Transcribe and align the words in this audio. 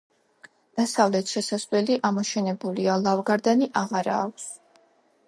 დასავლეთ 0.79 1.33
შესასვლელი 1.33 1.97
ამოშენებულია; 2.09 2.97
ლავგარდანი 3.09 3.69
აღარა 3.83 4.17
აქვს. 4.23 4.49